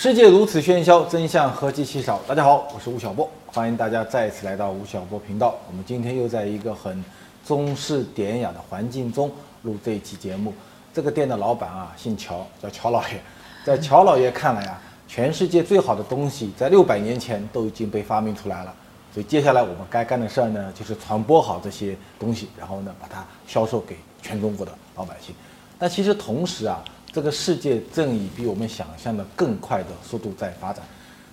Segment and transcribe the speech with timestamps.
[0.00, 2.20] 世界如此喧嚣，真相何其稀少。
[2.24, 5.56] 大家好，我是吴晓波，欢迎大家再次来到吴晓波频道。
[5.68, 7.04] 我们今天又在一个很
[7.44, 9.28] 中式典雅的环境中
[9.62, 10.54] 录这一期节目。
[10.94, 13.20] 这个店的老板啊，姓乔，叫乔老爷。
[13.66, 18.72] 在乔老爷看来啊，全世界最好的东西在六百年前都已经被发明出来了。
[19.12, 25.34] 所以接下来我们该干的事儿呢，就是传播好这些东西，然后呢，把它销售给全中国的老百姓。
[25.76, 26.84] 但其实同时啊，
[27.18, 30.84] 这个世界正以比我们想象的更快的速度在发展。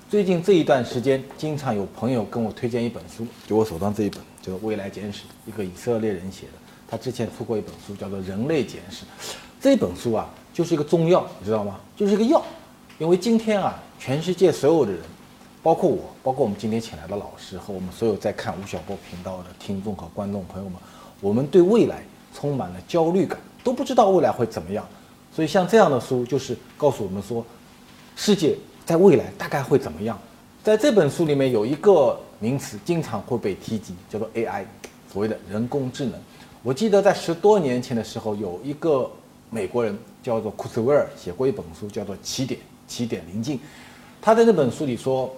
[0.09, 6.53] 最近这一段时间，经常有朋友跟我推荐一本书，就我手上这一本，叫《未来简史》，一个以色列人写的。
[6.87, 9.05] 他之前出过一本书，叫做《人类简史》。
[9.61, 11.79] 这本书啊，就是一个中药，你知道吗？
[11.95, 12.43] 就是一个药。
[12.97, 15.01] 因为今天啊，全世界所有的人，
[15.61, 20.79] 包括我，包括我们今天请来的老师和我们所有在看吴晓波频道的听众和观众朋友们，
[21.21, 22.01] 我们对未来
[22.33, 24.83] 充满了焦虑感，都不知道未来会怎么样。
[25.35, 27.45] 所以像这样的书，就是告诉我们说，
[28.15, 30.17] 世界在未来大概会怎么样。
[30.63, 34.63] 在这本书里面有一个名词经常会被提及，叫做 AI，
[35.11, 36.13] 所谓的人工智能。
[36.63, 39.11] 我记得在十多年前的时候，有一个
[39.49, 42.59] 美国人叫做库斯威尔写过一本书，叫做《起点》。
[42.87, 43.59] 起点临近，
[44.21, 45.35] 他在那本书里说，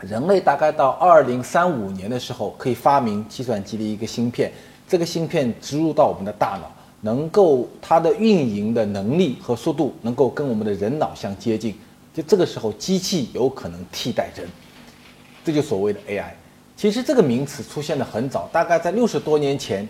[0.00, 4.50] 人类大概到二零三五年的时候，可以发明计算机的一个芯片，
[4.88, 11.74] 这个芯片植入到我们的大脑，能够它的运营的能力和速度能够跟我们的人脑相接近，
[12.14, 14.48] 就这个时候机器有可能替代人，
[15.44, 16.30] 这就所谓的 AI。
[16.76, 19.86] 其实这个名词出现的很早，大概在六十多年前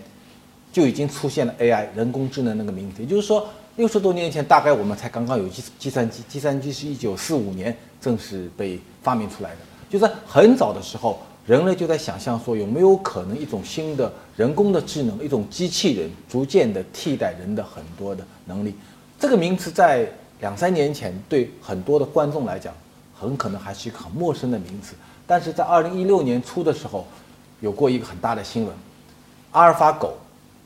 [0.71, 3.47] 就已经出现了 AI 人工智能那个名词，也就是说。
[3.77, 9.57] 六十多年前，大概我们才刚刚有计计算机，计算机是一九四五年正式被发明出来的。
[9.89, 18.75] 就在很早的时候，人类就在想象说，有没有可能一种新的人工的智能，一种机器人，逐渐的替代人的很多的能力。
[19.19, 20.07] 这个名词在
[20.39, 22.73] 两三年前对很多的观众来讲，
[23.13, 24.93] 很可能还是一个很陌生的名词。
[25.25, 27.05] 但是在二零一六年初的时候，
[27.59, 28.73] 有过一个很大的新闻，
[29.51, 30.13] 阿尔法狗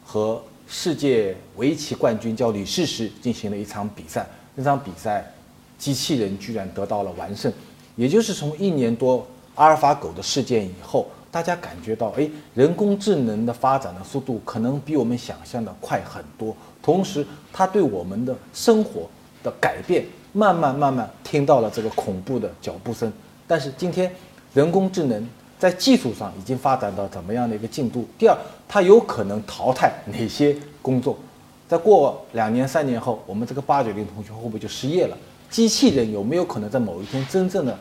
[0.04, 5.32] 和世界围棋冠军叫李世石进行了一场比赛，那场比赛，
[5.78, 7.52] 机器人居然得到了完胜，
[7.96, 19.10] 也就是从一年多阿尔法狗的事件以后，大家感觉到，哎，人工智能的发展的速度可能比我们想象的快很多，同时它对我们的生活
[19.44, 23.12] 的改变，慢慢慢慢听到了这个恐怖的脚步声。
[23.48, 24.14] 但是今天，
[24.54, 25.28] 人工智能。
[25.58, 28.06] 在技术上已经发展到怎么样的一个进度？
[28.20, 31.18] 第二，它有可能淘汰哪些工作？
[31.66, 35.18] 在过两年、三年后，我们这个八九零同学会不会就失业了？
[35.50, 37.76] 机器人有没有可能在某一天真正的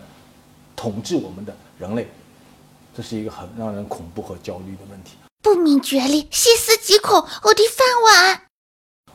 [0.84, 2.06] 统治我们的人类？
[2.94, 5.16] 这是一个很让人恐怖和焦虑的问题。
[5.42, 8.40] 不明觉厉，细思极恐，我的饭碗。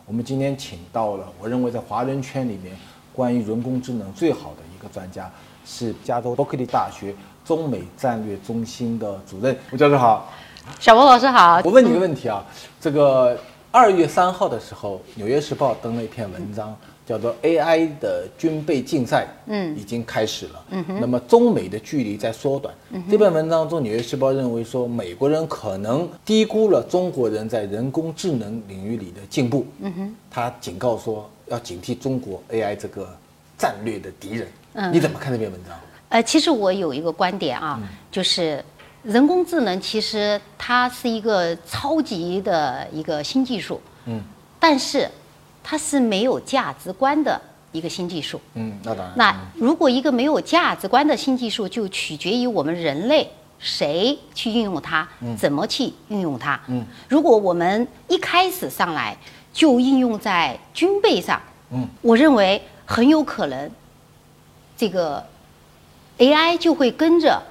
[0.07, 2.75] 我们今天请到了，我认为在华人圈里面
[3.13, 5.31] 关于人工智能最好的一个专家，
[5.63, 7.15] 是加州伯克利大学。
[7.45, 10.31] 中美战略中心的主任吴教授好，
[10.79, 11.61] 小波老师好。
[11.63, 12.43] 我问你个问题啊，
[12.81, 16.75] 这个二月三号的时候，《纽约时报》登了一篇文章，
[17.09, 20.65] 叫做 “AI 的军备竞赛”，嗯，已经开始了。
[20.69, 20.99] 嗯哼。
[21.01, 22.71] 那么中美的距离在缩短。
[22.91, 29.65] 嗯这篇文章中，《纽约时报》认为说，美国人可能低估了中国人在人工智能领域里的进步。
[29.79, 30.15] 嗯哼。
[30.29, 33.09] 他警告说，要警惕中国 AI 这个
[33.57, 34.47] 战略的敌人。
[34.73, 34.93] 嗯。
[34.93, 35.75] 你怎么看这篇文章？
[36.09, 37.81] 呃，其实我有一个观点啊，
[38.11, 38.63] 就是
[39.01, 44.21] 人工智能其实它是一个超级的一个新技术，嗯，
[44.59, 45.09] 但是
[45.69, 47.39] 它是没有价值观的
[47.71, 49.13] 一个新技术，嗯，那当然。
[49.15, 55.07] 那如果一个没有价值观的新技术，就取决于我们人类谁去运用它，
[55.37, 56.59] 怎么去运用它。
[56.69, 59.15] 嗯，如果我们一开始上来
[59.53, 63.69] 就应用在军备上，嗯，我认为很有可能
[64.75, 65.23] 这个。
[66.17, 67.41] AI 就会跟着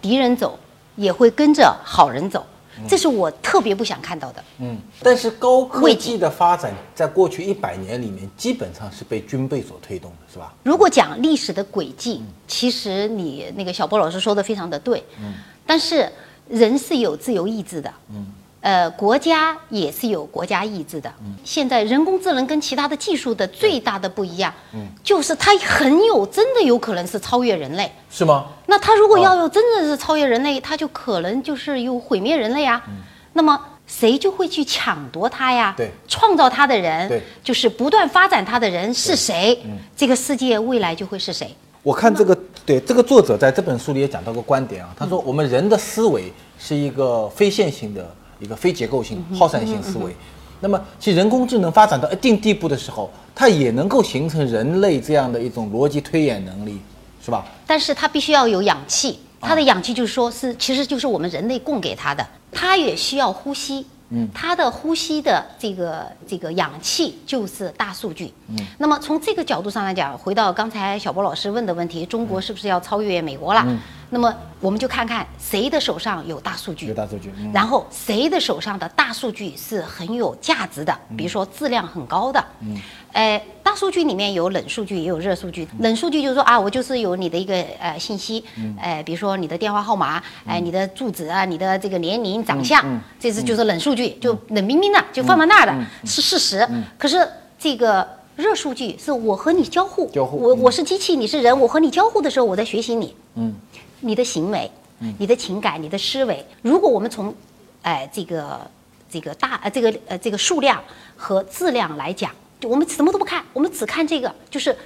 [0.00, 0.58] 敌人走，
[0.94, 2.46] 也会跟着好人走，
[2.88, 4.44] 这是我特别不想看到的。
[4.58, 10.52] 嗯，但是高科技的发展在过去一百年里面，基本上是被军备所推动的，是吧？
[10.62, 15.02] 如果讲历史的轨迹，其实你那个小波老师说的非常的对。
[15.20, 15.34] 嗯，
[15.66, 16.10] 但是
[16.48, 17.92] 人是有自由意志的。
[18.10, 18.26] 嗯。
[18.66, 21.08] 呃，国家也是有国家意志的。
[21.20, 28.46] 嗯，现在人工智能跟其他的技术的最大的不一样，嗯，就是它很有真的有可能是超越人类，是吗？
[28.66, 32.82] 那它如果要有真的是超越人类，它就可能就是有毁灭人类啊。
[32.88, 32.94] 嗯，
[33.34, 35.72] 那么谁就会去抢夺它呀？
[35.76, 39.56] 对，创造它的人，对，就是不断发展它的人是谁？
[39.64, 41.54] 嗯，这个世界未来就会是谁？
[41.84, 48.04] 我看这个，对这个作者在这本书里也讲到个观点啊，他说我们人的思维是一个非线性的。
[48.38, 50.14] 一个非结构性、耗散性思维，
[50.60, 56.80] 那么其实人工智能发展到一定地步的时候，它也能够形成人类这样的一种逻辑推演能力，
[57.24, 57.44] 是吧？
[57.66, 63.86] 但是它必须要有氧气，它的氧气就是说是，其实就是我们人类供给它的，它也需要呼吸。
[64.10, 68.32] 嗯，它的呼吸的这个这个氧气就是大数据。
[68.48, 73.62] 嗯，那么从这个角度上来讲，回到刚才小波老师问的问题，中国是不是要超越美国了？
[73.66, 73.78] 嗯，
[74.10, 77.50] 那么我们就看看谁的手上有大数据，有大数据，嗯。
[77.52, 82.44] 然后谁的手上的大数据是很有价值的，比如说质量很高的。
[82.60, 82.80] 嗯，
[83.16, 85.66] 呃，大数据里面有冷数据，也有热数据。
[85.78, 88.44] 冷数据就是说啊，我就是有你的一个呃信息，
[88.78, 92.84] 呃，比如说你的电话号码，哎、你的住址啊，你的这个年龄、长相，
[93.18, 95.74] 这是就是冷数据，就冷冰冰的，就放在那儿的，
[96.04, 96.68] 是事实。
[96.98, 97.26] 可是
[97.58, 98.06] 这个。
[98.36, 103.54] 热数据是我和你交互，交互嗯我我是机器，你是人，我和你交互的时候，我在学习你，嗯，
[104.00, 104.70] 你的行为，
[105.16, 106.44] 你的情感，你的思维。
[106.60, 107.34] 如果我们从，
[107.80, 108.60] 哎、这个
[109.08, 110.84] 这个大呃这个呃这个数量
[111.16, 114.76] 和质量来讲，就我们什么都不看，我们只看这个，就是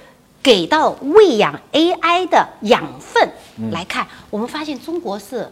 [0.43, 5.49] 给到喂养 AI 的养分嗯来看，我们发现中国是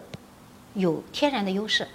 [0.74, 1.88] 有天然的优势，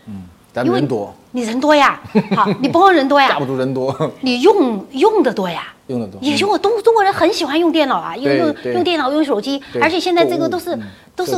[0.52, 2.00] 咱因为们人多，你人多呀，
[2.34, 5.68] 好，你不光人多呀架不，住人多，你用用的多呀。
[5.88, 6.18] 用的多。
[6.22, 10.82] 也就我中中国人很喜欢用电脑啊，用用用电脑用手机，而且现在这个都是嗯
[11.14, 11.36] 都是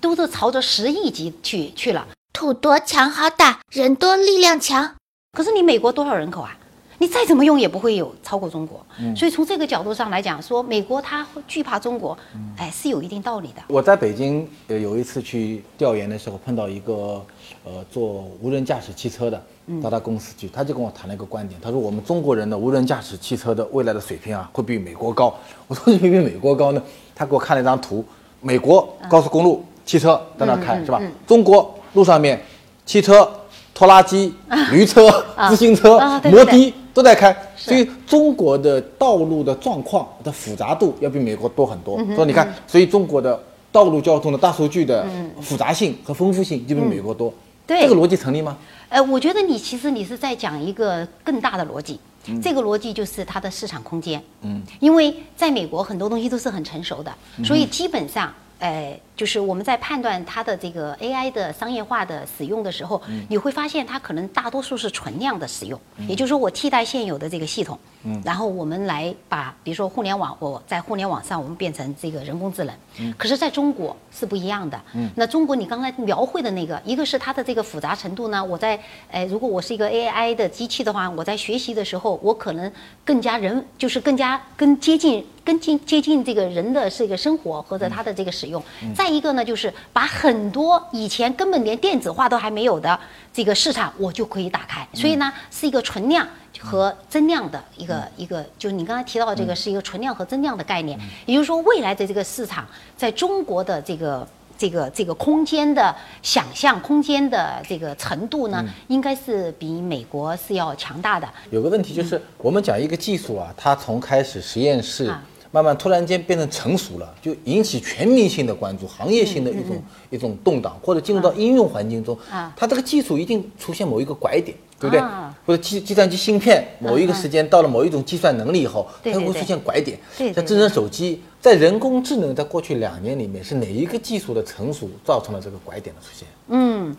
[0.00, 2.06] 都是朝着十亿级去去了。
[2.32, 4.94] 土多强好打，人多力量强。
[5.36, 6.56] 可是你美国多少人口啊？
[6.98, 8.84] 你再怎么用也不会有超过中国。
[9.00, 13.62] 嗯所以从这个角度上来讲，说美国它惧怕中国，嗯哎，是有一定道理的。
[13.68, 17.24] 我在北京呃有一次去调研的时候，碰到一个
[17.64, 19.42] 呃做无人驾驶汽车的，
[19.82, 25.34] 到他公司去，他就跟我谈了一个观点，他说我们中国人的无人驾驶汽车的未来的水平啊，会比美国高。
[25.66, 26.82] 我说为什么比美国高呢？
[27.14, 28.04] 他给我看了一张图，
[28.40, 31.00] 美国高速公路汽车在那开、是吧？
[31.26, 32.40] 中国路上面
[32.86, 33.28] 汽车、
[33.72, 34.34] 拖拉机、
[34.70, 41.98] 驴车、自行车、摩的都在开，所以中国的道路的状况的复杂度要比美国多很多。
[41.98, 43.38] 嗯所以你看，所以中国的
[43.72, 45.04] 道路交通的大数据的
[45.42, 47.28] 复杂性和丰富性就比美国多。
[47.28, 47.34] 嗯
[47.66, 48.56] 对这个逻辑成立吗？
[48.90, 51.98] 呃，我觉得你其实你是在讲一个更大的逻辑，
[52.28, 54.22] 嗯这个逻辑就是它的市场空间。
[54.42, 58.32] 嗯，因为在美国很多东西都是很成熟的，嗯所以基本上。
[58.64, 65.78] 呃，就是我们在判断它的这个 AI 的商业化的使用的时候，嗯你会发现它可能大多数是存量的使用，
[66.08, 74.80] 也就是说我替代现有的这个系统，嗯然后我们来把比如说互联网，我在互联网上我们变成这个人工智能，嗯可是在中国是不一样的。
[75.14, 78.80] 那中国你刚才描绘的那个，一个是它的这个复杂程度呢，我在
[79.10, 82.72] 呃，如果我是一个 AI 的机器的话，我在学习的时候，我可能
[83.04, 85.26] 更加人，就是更加更接近。
[85.44, 88.62] 更近接近这个人的这个生活或者他的这个使用，
[88.94, 92.98] 再一个呢，就是把很多以前根本连电子化都还没有的
[93.32, 94.86] 这个市场，我就可以打开。
[94.94, 96.26] 所以呢，是一个存量
[96.58, 100.98] 和增量的一个一个，就是你刚才提到的这个是一个存量和增量的概念。
[101.26, 102.66] 也就是说，未来的这个市场
[102.96, 104.26] 在中国的这个。
[104.56, 105.92] 这个这个空间的
[106.22, 111.28] 想象空间的这个程度呢，应该是比美国是要强大的。
[111.50, 115.20] 有个问题就是，我们讲一个技术啊，它从开始实验室啊，
[115.54, 119.80] 慢慢突然间变成成熟了，就引起全民性的关注，行业性的一种
[120.10, 125.32] 一种动荡，或者进入到应用环境中啊，它这个技术一定出现某一个拐点，对不对啊？
[125.46, 129.96] 或者计计算机芯片某一个时间到了某一种计算能力以后，它会出现拐点。
[130.18, 136.26] 对对像智能手机，在人工智能在过去两年里面，是哪一个技术的成熟造成了这个拐点的出现？
[136.48, 136.96] 嗯，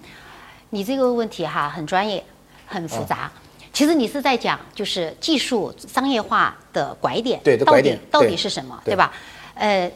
[0.69, 2.24] 你这个问题哈很专业，
[2.65, 3.29] 很复杂。
[3.75, 9.12] 其实你是在讲就是技术商业化的拐点，到底对的拐点到对底是什么，对对吧？
[9.53, 9.91] 呃，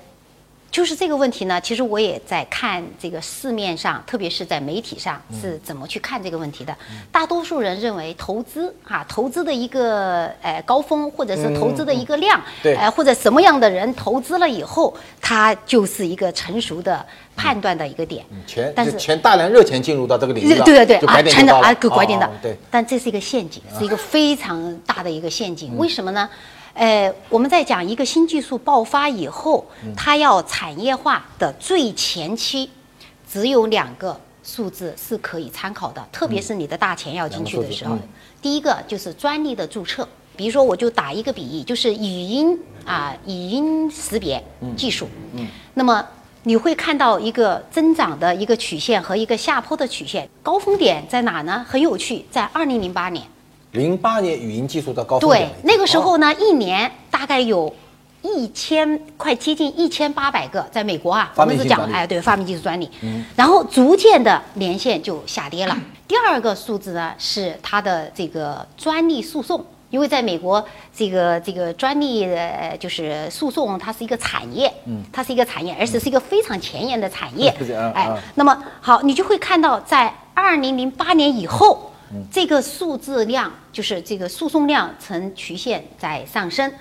[0.71, 6.75] 就是这个问题呢，其实我也在看这个市面上，特别是在媒体上嗯是怎么去看这个问题的。
[7.11, 17.03] 大多数人认为投资哈、投资的一个呃高峰，或者是投资的一个量，嗯对呃或者什么样的人投资了以后，它就是一个成熟的
[17.35, 18.23] 判断的一个点。
[18.45, 22.29] 钱但是钱大量热钱进入到这个领域了，对对对啊，就拐点就到了真的啊，个拐点的
[22.69, 25.77] 但这是一个陷阱，是一个非常大的一个陷嗯阱。
[25.77, 26.29] 为什么呢？
[26.79, 32.69] 呃，我们在讲一个新技术爆发以后，嗯它要产业化的最前期，
[33.29, 37.97] 只有两个数字是可以参考的，特别是你的大钱要进去的时候。
[38.41, 40.07] 第一个就是专利的注册，
[40.37, 44.41] 比如说我就打一个比喻，就是语音啊、语音识别
[44.77, 45.09] 技术。
[45.33, 46.07] 嗯，那么。
[46.43, 51.65] 你会看到一个增长的一个曲线和一个下坡的曲线，高峰点在哪呢？
[51.67, 53.25] 很有趣，在二零零八年。
[53.71, 57.73] 零八年语音技术的高峰对，那个时哦候呢，一年大概有
[58.21, 62.89] 一千，快接近一千八百个，在美国啊，发我们是讲哎，对，发明技术专利。
[63.35, 65.77] 然后逐渐的年限就下跌了。
[66.07, 69.63] 第二个数字呢，是它的这个专利诉讼。
[69.91, 70.63] 因为在美国，
[70.95, 77.49] 这个这个专利呃就是诉讼，它是一个产业，嗯，它是一个产业，而且是一个非常前沿的产业。
[77.95, 81.88] 哎啊，那么好，你就会看到在二零零八年以后，
[82.31, 86.71] 这个数字量就是这个诉讼量呈曲线在上升，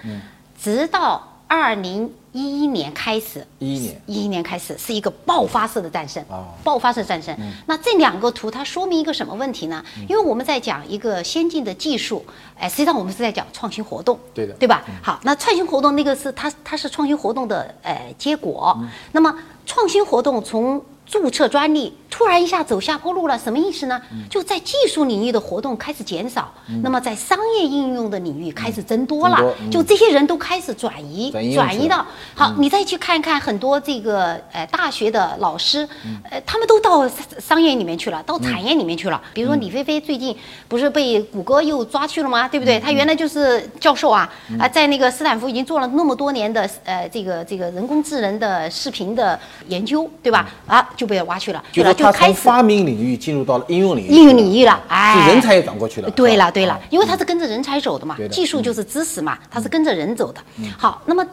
[0.60, 4.02] 直到二零一一年开始，11年。
[4.06, 6.46] 一一年开始是一个爆发式的战胜，哦。
[6.62, 7.34] 爆发式战胜。
[7.66, 9.82] 那这两个图它说明一个什么问题呢？
[9.96, 10.02] 嗯。
[10.08, 12.24] 因为我们在讲一个先进的技术，
[12.58, 14.52] 哎，实际上我们是在讲创新活动，对的。
[14.54, 14.84] 对吧？
[15.02, 18.76] 好，那创新活动那个是它它是创新活动的呃结果。
[18.80, 18.88] 嗯。
[19.12, 24.00] 那么创新活动从注册专利突然一下走下坡路了，什么意思呢？
[24.12, 24.28] 嗯。
[24.28, 35.88] 就在技术领域的活动开始减少，那么在商业应用的领域开始增多了，就这些人都开始转移转移到好，你再去看一看很多这个呃大学的老师，
[36.30, 39.20] 呃，他们都到商商业里面去了，到产业里面去了。
[39.32, 40.36] 比如说李飞飞最近
[40.68, 42.46] 不是被谷歌又抓去了吗？
[42.46, 42.78] 对不对？
[42.78, 49.38] 他原来就是教授啊，啊，在那个斯坦福已经做了那么多年的呃这个这个人工智能的视频的
[49.68, 50.48] 研究，对吧？
[50.66, 56.10] 啊，就被挖去了，去了就从发明领域进入到了应用领域，应用领域了，哎，是人才也转过去了。
[56.10, 60.40] 对了，对了啊，因为他是跟着人才走的嘛技术就是知识嘛，他是跟着人走的。
[60.76, 61.24] 好，那么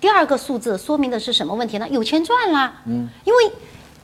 [0.00, 1.86] 第二个数字说明的是什么问题呢？
[1.90, 2.72] 有钱赚啦。
[2.86, 3.52] 嗯，因为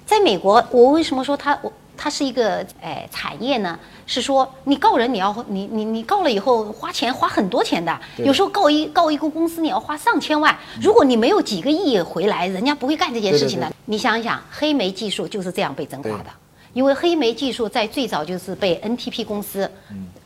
[0.05, 3.79] 在美国，我为什么说他我它是一个哎产业呢？
[4.07, 13.67] 是说你告人你要你你你告了以后花钱花很多钱的，有时候告一告一个公司你要花上千万，如果你没有几个亿回来，人家不会干这件事情的。
[13.67, 13.77] 对对。
[13.87, 16.27] 你想一想，黑莓技术就是这样被蒸垮的。
[16.73, 19.69] 因为黑莓技术在最早就是被 NTP 公司，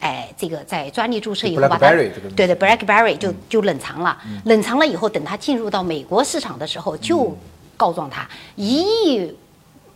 [0.01, 7.01] 哎，这个在专利注册以后把它，对对，BlackBerry 就就冷藏了，冷藏了以后，等它进入到美国市场的时候，嗯。
[7.01, 7.37] 就
[7.77, 8.29] 告状它。
[8.57, 9.35] 一亿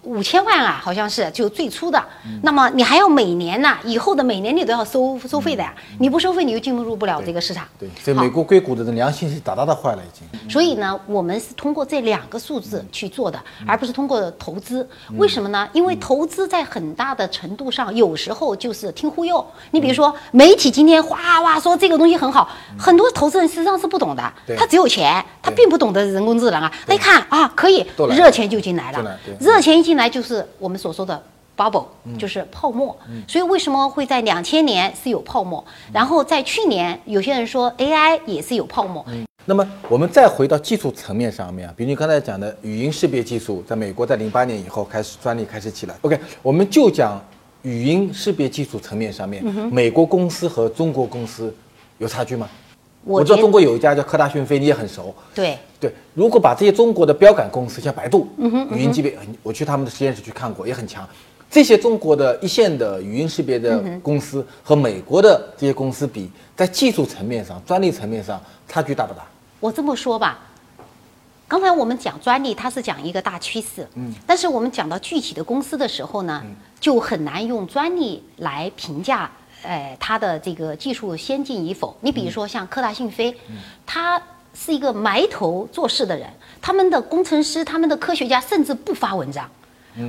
[0.05, 1.99] 五千万啊，好像是就最初的。
[2.27, 7.65] 嗯那么你还要每年呢，以后的每年你都要收收费的呀，你不收费你就进入不了这个市场。
[7.65, 10.51] 嗯对，所以美国硅谷的良心是大大的坏了，已经。
[10.51, 14.87] 所以呢，我们是通过这两个数字去做的，而不是通过投资。
[15.17, 15.69] 为什么呢？
[15.73, 19.45] 因为投资在很大的程度上，有时候就是听忽悠。
[19.71, 26.71] 你比如说，媒体今天哗哗说这个东西很好，很多投资人实际上是不懂的，他只有钱，他并不懂得人工智能啊。
[26.87, 29.19] 他一看啊，可以热钱就进来了来。
[29.41, 31.23] 热钱一进来就是我们所说的
[31.57, 31.87] bubble，
[32.19, 32.97] 就是嗯泡沫。
[33.29, 35.65] 所以为什么会在两千年是有泡沫？
[35.93, 39.05] 然后在去年，有些人说 AI 也是有泡沫。
[39.47, 45.95] 那么我们再回到技术层面上面啊，比如你刚才讲的语音识别技术，在美国在零八年以后开始专利开始起来。
[46.01, 47.23] OK，我们就讲
[47.61, 51.55] 语音识别技术层面上面，嗯美国公司和中国公司
[51.99, 52.49] 有差距吗？
[53.05, 55.15] 我知道中国有一家叫科大讯飞，你也很熟。
[55.35, 55.59] 对。
[55.79, 61.07] 对，如果把这些中国的标杆公司，像百度，嗯语音级别，我去他们的实验室去看过，也很强。
[61.51, 69.23] 这些中国的一线的语音识别的嗯公司和美国的这些公司比，在技术层面上、专利层面上差距大不大？
[69.61, 70.39] 我这么说吧，
[71.47, 76.43] 刚才我们讲专利，它是讲一个大趋势，嗯，但是我们讲到具体的公司的时候呢，
[76.81, 79.31] 就很难用专利来评价，
[79.64, 81.97] 呃，它的这个技术先进与否。
[82.00, 83.35] 你比如说像科大讯飞，
[83.85, 84.23] 它
[84.54, 86.28] 是一个埋头做事的人，
[86.62, 89.50] 他们的工程师、他们的科学家甚至不发文章。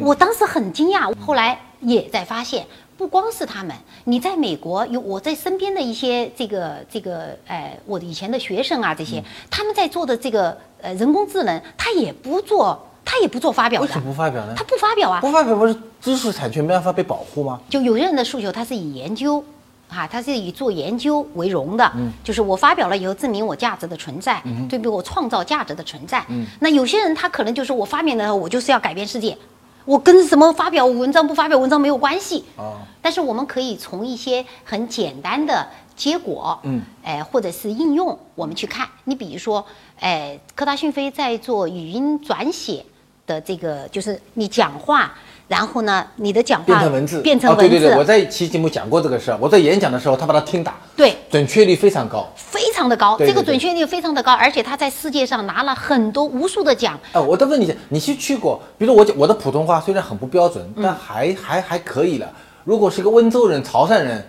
[0.01, 2.65] 我当时很惊讶，后来也在发现，
[2.97, 14.63] 不光是他们，你在美国有我在身边的一些这个这个呃我以前的学生啊，这些、他们在做的这个呃人工智能，他也不做，他也不做发表的为什，么不发表呢他？
[14.63, 17.62] 不发表啊，不发表不是知识产权没办法被保护吗？
[17.69, 19.41] 就有些人的诉求，他是以研究，
[19.88, 21.89] 啊，他是以做研究为荣的，
[22.24, 26.25] 就是我发表了以后证明我价值的存在，对比我创造价值的存在。
[26.59, 29.38] 那有些人他可能就是我发明了，我就是要改变世界，
[29.85, 32.43] 我跟什么发表文章不发表文章没有关系。
[32.57, 35.63] 哦但是我们可以从一些很简单的
[35.95, 38.88] 结果，嗯，哎，或者是应用，我们去看。
[39.03, 39.63] 你比如说，
[40.00, 42.83] 哎，科大讯飞在做语音转写
[43.25, 45.13] 的这个，就是你讲话，
[45.48, 49.38] 然后呢，你的讲话变成文字，变成文字，哦、对对对，我在一期节目讲过这个事儿。
[49.39, 52.27] 我在演讲的时候，他把它听打，对准确率非常高。
[52.36, 57.00] 非常的高，对对对这个准确率非常的高，而且他在世界上拿了很多无数的奖。
[57.13, 58.62] 呃，我再问你一下，你去去过？
[58.77, 62.27] 比如我讲我的普通话虽然很不标准，嗯但还还还可以了。
[62.63, 64.27] 如果是个温州人、潮汕人，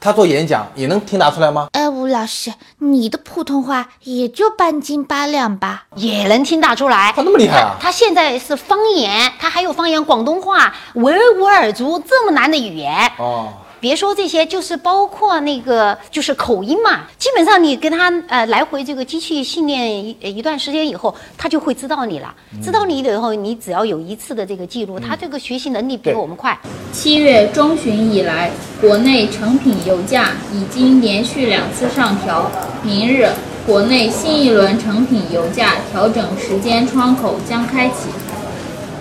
[0.00, 1.68] 他做演讲也能听打出来吗？
[2.10, 5.84] 老师，你的普通话也就半斤八两吧？
[5.96, 7.76] 也能听打出来，他那么厉害啊。
[7.80, 22.34] 他他现在是方言，他还有方言广东话、维吾尔族这么难的语言，哦，别说这些，就是包括那个就是口音嘛，基本上你跟他呃来回这个机器训练一一段时间以后，他就会知道你了。
[22.62, 26.58] 知道你了以后，你只要有一次的这个记录，他这个学习能力比我们快。
[26.92, 32.50] 七月中旬以来，国内成品油价已经连续两次上调。
[32.82, 33.28] 明日，
[33.66, 38.10] 国内新一轮成品油价调整时间窗口将开启，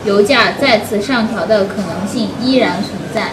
[0.05, 3.31] 油价再次上调的可能性依然存在。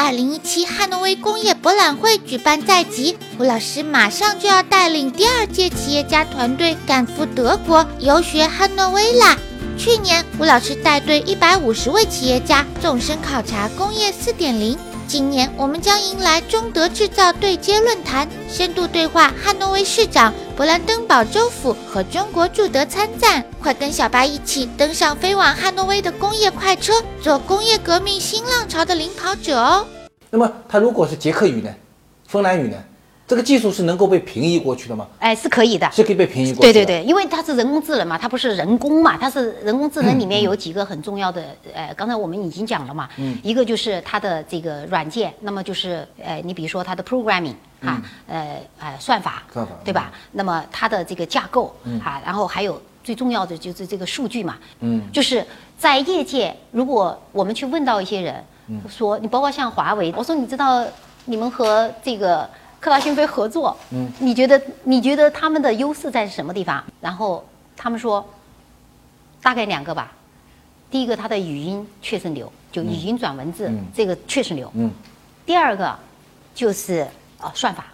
[0.00, 9.36] 二零一七汉诺威工业博览会举办在即，吴老师马上就要带领第二届企业家团队赶赴德国游学汉诺威啦。
[9.76, 14.78] 去年，吴老师带队一百五十位企业家纵深考察工业四点零。
[15.08, 23.42] 今年我们将迎来中德制造对接论坛，深度对话汉诺威市长、勃兰登堡州府和中国驻德参赞。
[23.58, 29.86] 快跟小白一起登上飞往汉诺威的工业快车，做工业革命新浪潮的领跑者哦！
[30.28, 31.74] 那么它如果是捷克语呢？
[32.26, 32.76] 芬兰语呢？
[33.28, 35.06] 这个技术是能够被平移过去的吗？
[35.18, 35.86] 哎，是可以的。
[35.92, 36.72] 是可以被平移过去的。
[36.72, 41.44] 对对对，因为它是人工智能嘛，它不是人工嘛，它是人工智能里面有几个很重要的，
[41.74, 43.06] 呃，刚才我们已经讲了嘛，
[43.42, 50.10] 一个就是它的这个软件，那么就是呃，你比如说它的 programming 啊，呃呃算法，算法对吧？
[50.32, 55.44] 那么它的这个架构啊，然后还有最重要的就是这个数据嘛，嗯，就是
[55.76, 58.42] 在业界，如果我们去问到一些人，
[58.88, 60.82] 说你包括像华为，我说你知道
[61.26, 62.48] 你们和这个
[62.80, 66.82] 科大讯飞合作，嗯，你觉得你觉得他们的优势在什么地方？
[67.00, 67.44] 然后
[67.76, 68.24] 他们说，
[69.42, 70.12] 大概两个吧。
[70.90, 74.70] 第一个，它的语音确实牛，就语音转文字，这个确实牛。
[74.74, 74.90] 嗯，
[75.44, 75.94] 第二个
[76.54, 77.06] 就是
[77.40, 77.86] 呃算法，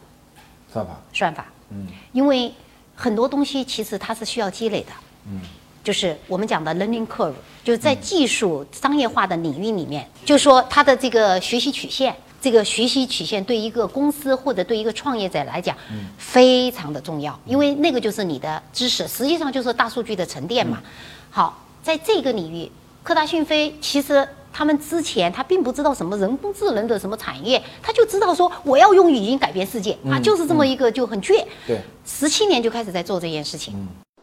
[0.73, 0.93] 算法。
[1.13, 2.53] 算法，嗯，因为
[2.95, 4.93] 很多东西其实它是需要积累的，
[5.27, 5.41] 嗯，
[5.83, 12.15] 就是我们讲的 learning curve，就是在技术商业化的领域里面，就是说它的这个学习曲线，
[12.45, 15.75] 这个学习曲线对一个公司或者对一个创业者来讲，
[16.19, 20.83] 非常的重要，因为那个就是你的知识，实际上就是大数据的沉淀嘛。
[21.31, 22.71] 好，在这个领域，
[23.03, 24.29] 科大讯飞其实。
[24.57, 31.45] 他们之前他并不知道什么人工智能的什么产业，他就知道说我要用语音改变世界啊，就是这么一个就很倔。
[31.67, 33.75] 对，十七年就开始在做这件事情。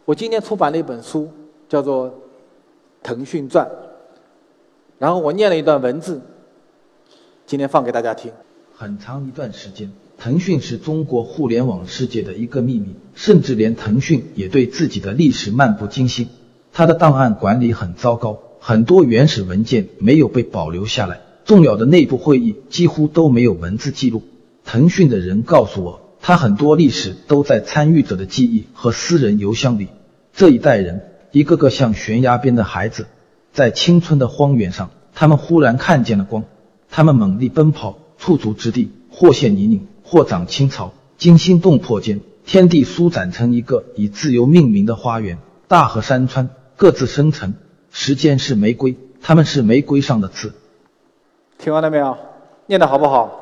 [0.06, 1.30] 我今年出版了一本书，
[1.68, 2.08] 叫做
[3.02, 3.66] 《腾讯传》，
[4.98, 6.18] 然后我念了一段文字，
[7.52, 8.32] 今天放给大家听。
[8.74, 16.28] 很长一段时间，腾讯是中国互联网世界的一个秘密，甚至连腾讯也对自己的历史漫不经心。
[16.72, 24.22] 它的档案管理很糟糕，很多原始文件没有被保留下来，重要的内部会议几乎都没有文字记录。
[24.64, 29.88] 腾讯的人告诉我，他很多历史都在参与者的记忆和私人邮箱里。
[30.32, 33.08] 这一代人，一个个像悬崖边的孩子，
[33.52, 36.44] 在青春的荒原上，他们忽然看见了光，
[36.94, 40.92] 他们猛力奔跑，触足之地或陷泥泞，或长青草。
[41.16, 47.54] 惊心动魄间，天地舒展成一个以自由命名的花园，大河山川各自生成。
[47.90, 50.52] 时间是玫瑰，他们是玫瑰上的刺。
[51.58, 52.16] 听完了没有？
[52.66, 53.38] 念的好不好？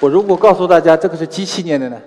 [0.00, 2.00] 我如果告诉大家这个是机器念的呢？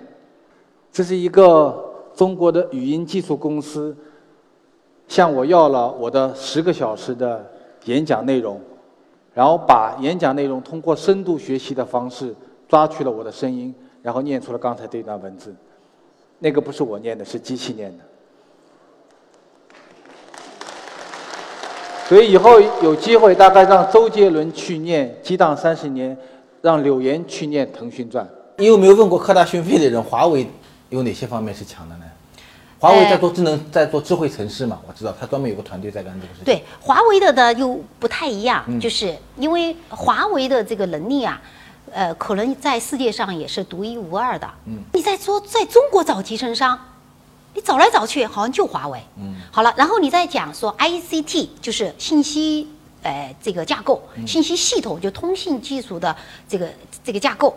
[0.92, 3.96] 这是一个中国的语音技术公司
[5.08, 7.52] 向我要了我的十个小时的
[7.86, 8.60] 演讲内容，
[9.34, 12.36] 然后把演讲内容通过深度学习的方式
[12.68, 15.56] 抓取了我的声音，然后念出了刚才这段文字。
[16.40, 18.04] 那个不是我念的，是机器念的。
[22.08, 26.16] 所以以后有机会，大概让周杰伦去念《激荡三十年》，
[26.62, 28.24] 让柳岩去念《腾讯传》。
[28.58, 30.48] 你有没有问过科大讯飞的人，华为
[30.90, 32.06] 有哪些方面是强的呢？
[32.86, 34.80] 华为在做智能，在做智慧城市嘛？
[34.88, 36.44] 我知道，他专门有个团队在干这个事情。
[36.44, 41.42] 对，华为的呢又不太一样，就是因为华为的这个能力啊，
[41.92, 44.48] 呃，可能在世界上也是独一无二的。
[44.66, 46.80] 嗯，你在说在中国找集成商，
[47.56, 49.02] 你找来找去好像就华为。
[49.18, 52.70] 嗯，好了，然后你再讲说 ICT，就是信息
[53.02, 56.16] 呃这个架构、信息系统，就通信技术的
[56.48, 56.70] 这个
[57.04, 57.56] 这个架构，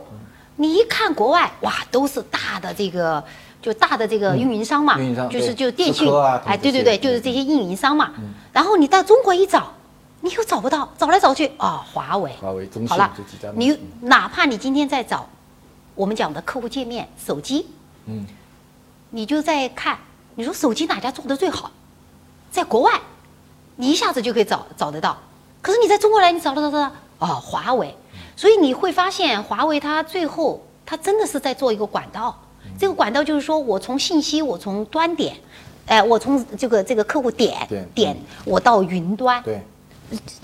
[0.57, 3.23] 你一看国外哇，都是大的这个。
[3.61, 8.13] 就大的这个运营商嘛，运营商就是就电信啊，哎，对对对，就是这些运营商嘛。
[8.53, 9.73] 然后你到中国一找，
[10.21, 12.33] 你又找不到，找来找去啊，华为。
[12.41, 13.13] 华为、中好了
[13.55, 15.29] 你哪怕你今天在找
[15.95, 17.67] 我们讲的客户界面，手机，
[18.07, 18.25] 嗯，
[19.11, 19.99] 你就在看，
[20.37, 21.71] 你说手机哪家做的最好，
[22.51, 23.01] 在国外，
[23.75, 25.19] 你一下子就可以找找得到。
[25.61, 27.95] 可是你在中国来，你找得到的哦，华为。
[28.37, 32.41] 所以你会发现，华为它最后它真的是在做一个管道。
[32.79, 35.35] 这个管道就是说我从信息，我从端点，
[35.87, 39.61] 哎，我从这个这个客户点点点，我到云端，对。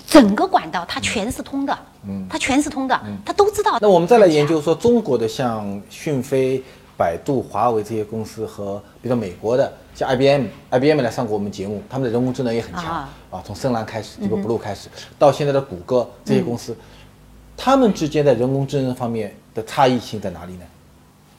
[0.05, 1.75] 整个管道它全是通的，
[2.07, 3.79] 嗯，它全是通的，它都知道。
[3.81, 6.63] 那我们再来研究说，中国的像讯飞、
[6.95, 13.09] 百度、华为这些公司和，比如说美国的像 IBM，IBM 来上过我们节目，他们的人工智能也很强啊。
[13.31, 16.77] 啊，从深蓝开始，这个 Blue 开始，到现在的谷歌这些公司，
[17.57, 20.65] 他们之间在人工智能方面的差异性在哪里呢？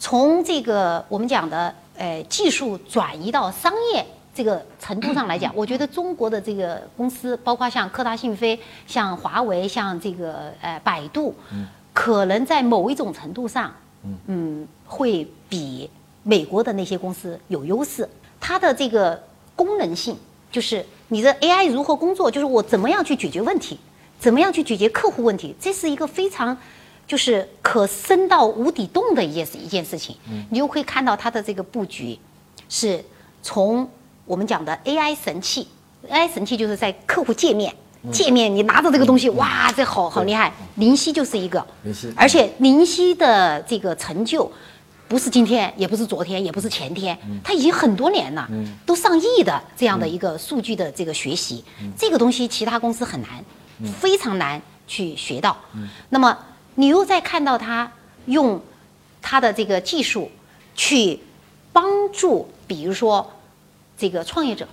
[0.09, 11.35] 从这个我们讲的呃技术转移到商业这个程度上来讲， 我觉得中国的这个公司，包括像科大讯飞、像华为、像这个呃百度，
[11.93, 13.75] 可能在某一种程度上，
[14.29, 15.91] 嗯，会比
[16.23, 18.09] 美国的那些公司有优势。
[18.39, 19.21] 它的这个
[19.57, 20.17] 功能性，
[20.53, 23.77] 就是你的 AI 如何工作，就是我怎么样去解决问题，
[24.21, 26.57] 怎么样去解决客户问题，这是一个非常。
[27.07, 30.17] 就是可深到无底洞的一件事一件事情，
[30.51, 32.19] 你就会看到它的这个布局，
[32.69, 33.05] 是
[33.43, 33.89] 从
[34.25, 35.69] 我们讲的 AI 神器
[36.11, 37.75] ，AI 神器就是在客户界面
[38.13, 40.53] 界面，你拿着这个东西，哇，这好好厉害。
[40.77, 41.65] 灵犀就是一个，
[42.17, 44.51] 而且灵犀的这个成就，
[45.09, 48.49] 不是今天，也不是昨天，也不是前天，它已经很多年了，
[48.85, 51.65] 都上亿的这样的一个数据的这个学习，
[51.97, 53.45] 这个东西其他公司很难，
[54.01, 55.57] 非常难去学到。
[56.11, 56.37] 那么
[56.77, 57.93] 你又在看到他
[58.27, 58.63] 用
[59.21, 60.31] 他的这个技术
[60.75, 61.21] 去
[61.73, 63.33] 帮助，比如说
[63.99, 64.69] 这个创业者，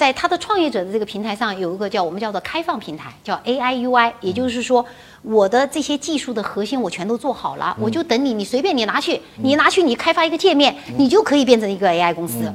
[0.00, 4.82] 在他的创业者的这个平台上有一个叫我们叫做开放平台，叫 AI UI，也就是说
[5.20, 12.50] 我的这些技术的核心我全都做好了，我就等你，你随便你拿去，你拿去你开发一个界面，你就可以变成一个 AI 公司。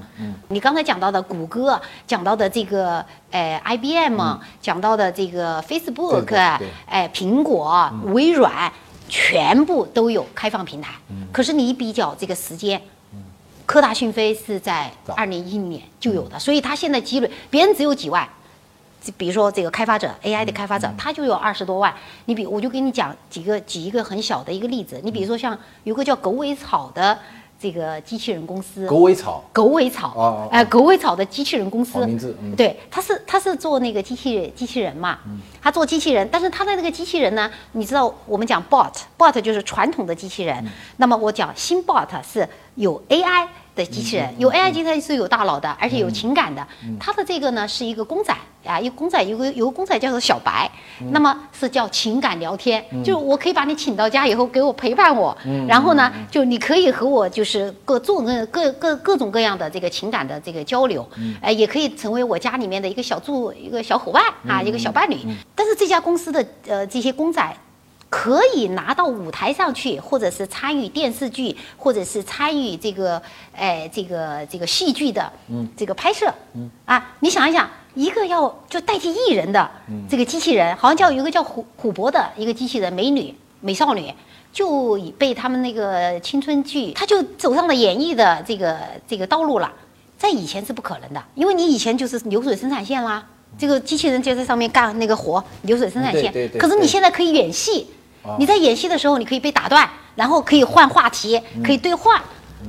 [0.47, 4.19] 你刚才讲到的谷歌，讲到的这个呃 IBM，、
[4.60, 8.71] 讲到的这个 Facebook，哎苹果、微软，
[9.08, 10.95] 全部都有开放平台。
[11.31, 12.81] 可是你一比较这个时间。
[13.65, 18.28] 科大讯飞是在早二零一零年就有的，所以它现在积累，别人只有几万，
[19.01, 21.93] 这比如说这个开发者 AI 的开发者，他就有二十多万。
[22.25, 27.17] 你比我就给你讲几个举一个很小的一个例子，你比如说像有个叫狗尾草的
[27.65, 29.43] 这个机器人公司，狗尾草。
[29.51, 30.49] 狗尾草，哦哦哦。
[30.51, 32.56] 哎、狗尾草的机器人公司，名字嗯。
[32.56, 35.17] 对，他是他是做那个机器机器人嘛，
[35.60, 40.63] 他做机器人，但是他的那个机器人呢，你知道我们讲 bot，bot 就是传统的机器人，
[40.97, 46.65] 那么我讲新 bot 是有 AI 的机器人，有 AI 机器人是有大脑的，而且有情感的，
[46.99, 48.33] 它的这个呢是一个公仔
[48.65, 50.69] 啊，一个公仔有个有个公仔叫做小白，
[51.11, 61.07] 那么是叫情感聊天，就是我可以把你请到家以后给我陪伴我，然后呢，就你可以和我就是各种各各各各种各样的这个情感的这个交流，
[61.41, 65.17] 哎，也可以成为我家里面的一个小助一个小伙伴啊，一个小伴侣。
[65.53, 67.55] 但是这家公司的呃这些公仔。
[68.15, 73.21] 可以拿到舞台上去，或者是参与电视剧，或者是参与这个，
[73.54, 79.69] 哎，这个这个戏剧的，嗯，这个拍摄，嗯，啊，你想一想，一个要就代替艺人的
[80.10, 84.12] 这个机器人，好像叫有一个叫虎虎博的一个机器人美女美少女，
[84.54, 89.71] 就已被他们那个青春剧，她就走上了演艺的这个这个道路了。
[90.17, 93.23] 在以前是不可能的，因为你以前就是流水生产线啦，
[93.58, 96.32] 这个机器人就在上面干那个活，流水生产线。
[96.32, 97.94] 对对对可是你现在可以演戏，啊
[98.38, 102.21] 你在演戏的时候，你可以被打断，然后可以换话题，可以对话。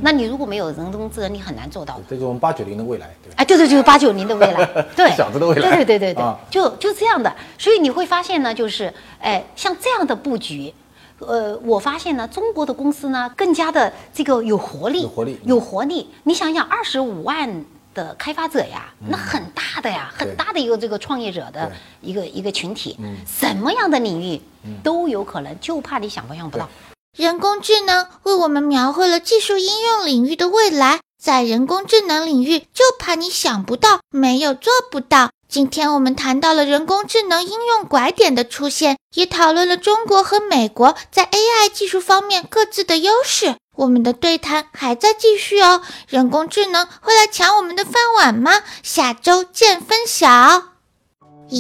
[0.03, 2.03] 那你如果没有人工智能，你很难做到的。
[2.11, 3.33] 这是我们八九零的未来，对？
[3.37, 4.65] 哎，对对，就是八九零的未来，
[4.95, 7.35] 对，小子的未来对对对对对，啊就就这样的。
[7.57, 10.75] 所以你会发现呢，就是哎，像这样的布局，
[11.21, 16.11] 呃，我发现呢，中国的公司呢更加的这个有活力，有活力有活力。
[16.25, 17.65] 你想想，二十五万。
[17.97, 24.41] 的开发者呀，那很大的呀，对很大的一个这个创业者的一个一个群体，什么样的领域
[24.85, 26.69] 都有可能，就怕你想象不到。
[27.17, 35.31] 人工智能为我们描绘了技术应用领域的未来，在人工智能领域，就怕你想不到，没有做不到。
[35.49, 43.55] 今天我们谈到了人工智能应用拐点的出现，也讨论了中国和美国在 AI 技术方面各自的优势。
[43.77, 48.51] 我们的对谈还在继续哦，人工智能会来抢我们的饭碗吗？
[48.83, 50.27] 下周见分晓。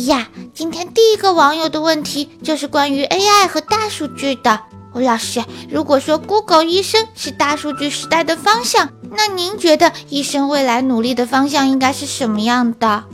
[0.07, 4.61] 呀，今天第一个网友的问题就是关于 AI 和大数据的。
[4.95, 13.05] 吴老师，如果说 Google 医生是大数据时代的方向，那您觉得医生未来努力的方向应该是什么样的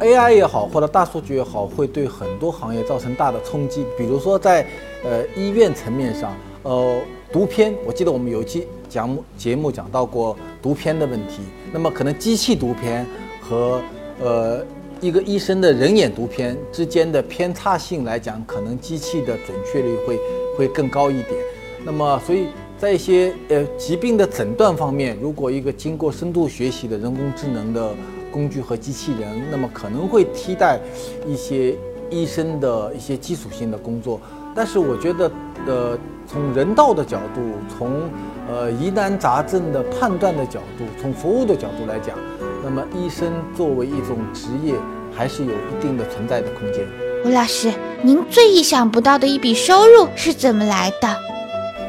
[0.00, 3.86] ？AI 也好，或者大数据也好，会对很多行业造成大的冲击。
[3.96, 4.66] 比如说在
[5.04, 7.00] 呃医院层面上，呃
[7.32, 11.42] 读片，我记得我们有一期讲目节目讲到过读片的问题。
[11.72, 13.06] 那么可能机器读片
[13.40, 13.80] 和
[14.20, 14.66] 呃
[15.00, 20.18] 一个医生的人眼读片之间的偏差性来讲，可能机器的准确率会
[20.58, 21.36] 会更高一点。
[21.84, 27.94] 那么所以在一些呃疾病的诊断方面，如果一个经过深度学习的人工智能的
[28.32, 30.80] 工具和机器人，那么可能会替代
[31.24, 31.76] 一些
[32.10, 34.20] 医生的一些基础性的工作。
[34.54, 35.30] 但是我觉得，
[35.66, 38.10] 呃，从人道的角度，从
[38.48, 42.16] 呃疑难杂症的判断的角度，从服务的角度来讲，
[42.62, 44.74] 那么医生作为一种职业，
[45.14, 46.84] 还是有一定的存在的空间。
[47.24, 51.08] 吴老师，您最意想不到的一笔收入是怎么来的？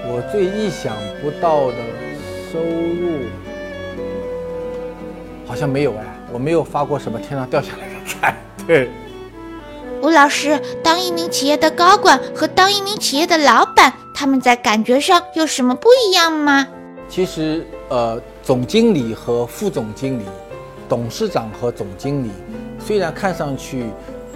[0.08, 1.78] 我最意想不到的
[2.52, 3.19] 收入，
[5.47, 8.36] 好像没有哎，我没有发过什么天上掉下来的财。
[8.67, 8.89] 对，
[10.02, 16.68] 吴老师，当一名企业的高管和当一名企业的老板，他们在感觉上有什么不一样吗？
[17.08, 20.24] 其实，呃，总经理和副总经理，
[20.90, 22.32] 董事长和总经理，
[22.84, 23.86] 虽然看上去，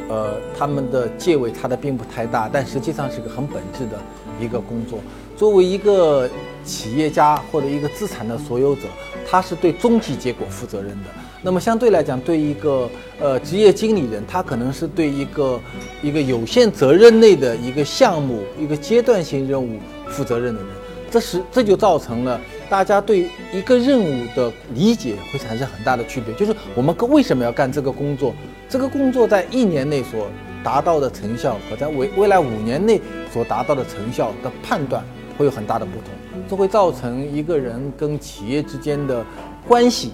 [0.08, 4.00] 呃，他们的界位差的并不太大，但实际上是个很本质的
[4.40, 5.00] 一个工作。
[5.36, 6.30] 作为一个
[6.64, 8.82] 企业家或者一个资产的所有者，
[9.28, 11.10] 他是对终极结果负责任的。
[11.46, 15.62] 那么相对来讲，对一个呃职业经理人，他可能是对一个
[16.02, 19.78] 一个有限责任内的一个项目、一个阶段性任务
[20.08, 20.70] 负责任的人。
[21.12, 26.34] 这是这就造成了大家对一个任务的理解会产生很大的区别。
[26.34, 28.34] 就是我们为什么要干这个工作？
[28.68, 30.28] 这个工作在一年内所
[30.64, 33.00] 达到的成效和在未未来五年内
[33.32, 35.06] 所达到的成效的判断。
[35.38, 36.14] 会有很大的不同，
[36.48, 39.22] 这会造成一个人跟企业之间的
[39.68, 40.14] 关系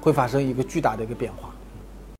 [0.00, 1.47] 会发生一个巨大的一个变化。